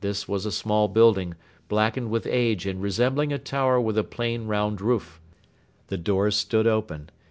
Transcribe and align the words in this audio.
This 0.00 0.26
was 0.26 0.46
a 0.46 0.50
small 0.50 0.88
building, 0.88 1.34
blackened 1.68 2.08
with 2.08 2.26
age 2.26 2.64
and 2.64 2.80
resembling 2.80 3.34
a 3.34 3.38
tower 3.38 3.78
with 3.78 3.98
a 3.98 4.02
plain 4.02 4.46
round 4.46 4.80
roof. 4.80 5.20
The 5.88 5.98
doors 5.98 6.36
stood 6.36 6.66
open. 6.66 7.10